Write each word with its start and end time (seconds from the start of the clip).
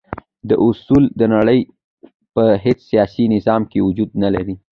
دا 0.49 0.55
اصول 0.67 1.03
د 1.19 1.21
نړی 1.35 1.59
په 2.35 2.43
هیڅ 2.63 2.79
سیاسی 2.89 3.23
نظام 3.35 3.61
کی 3.71 3.79
وجود 3.87 4.09
نلری. 4.23 4.55